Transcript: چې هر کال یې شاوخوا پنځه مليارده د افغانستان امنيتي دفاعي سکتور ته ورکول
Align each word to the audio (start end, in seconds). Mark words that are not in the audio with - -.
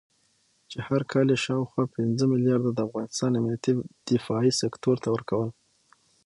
چې 0.71 0.77
هر 0.87 1.01
کال 1.11 1.27
یې 1.33 1.37
شاوخوا 1.45 1.83
پنځه 1.97 2.23
مليارده 2.33 2.71
د 2.73 2.79
افغانستان 2.87 3.31
امنيتي 3.39 3.71
دفاعي 4.09 4.51
سکتور 4.61 4.95
ته 5.03 5.07
ورکول 5.15 5.49